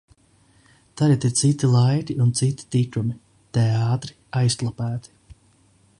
Tagad 1.01 1.27
ir 1.29 1.33
citi 1.41 1.69
laiki 1.75 2.17
un 2.25 2.33
citi 2.41 2.67
tikumi– 2.77 3.15
teātri 3.59 4.19
aizklapēti. 4.41 5.17